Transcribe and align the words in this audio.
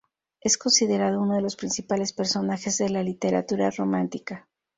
Es 0.39 0.57
considerado 0.57 1.21
uno 1.21 1.35
de 1.35 1.43
los 1.43 1.55
principales 1.55 2.11
personajes 2.11 2.79
de 2.79 2.89
la 2.89 3.03
literatura 3.03 3.69
romántica. 3.69 4.49